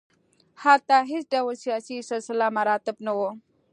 هلته 0.63 0.95
هېڅ 1.11 1.23
ډول 1.33 1.55
سیاسي 1.63 1.97
سلسله 2.11 2.45
مراتب 2.57 2.95
نه 3.05 3.11
وو. 3.17 3.29